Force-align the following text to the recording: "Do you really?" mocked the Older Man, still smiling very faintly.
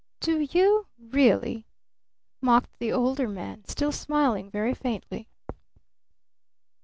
"Do 0.19 0.39
you 0.51 0.87
really?" 0.97 1.67
mocked 2.41 2.79
the 2.79 2.91
Older 2.91 3.27
Man, 3.29 3.65
still 3.65 3.91
smiling 3.91 4.49
very 4.49 4.73
faintly. 4.73 5.27